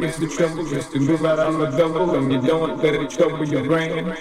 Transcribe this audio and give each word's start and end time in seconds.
the 0.00 0.28
trouble 0.28 0.66
just 0.66 0.92
to 0.92 1.00
move 1.00 1.24
out 1.24 1.38
on 1.38 1.58
the 1.58 1.66
double 1.76 2.14
and 2.14 2.32
you 2.32 2.40
don't 2.40 2.82
let 2.82 2.94
it 2.94 3.10
trouble 3.10 3.46
your 3.46 3.64
brain. 3.64 4.14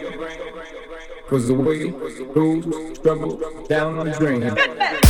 Cause 1.28 1.48
the 1.48 1.54
way 1.54 1.90
goes 2.34 3.00
trouble 3.00 3.40
down 3.68 4.06
the 4.06 4.12
drain. 4.12 5.03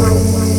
Música 0.00 0.49